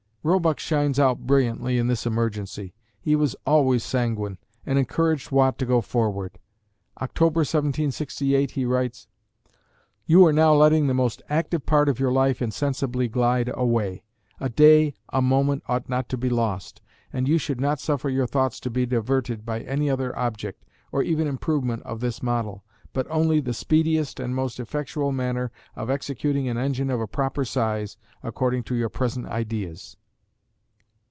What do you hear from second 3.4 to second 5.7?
always sanguine, and encouraged Watt to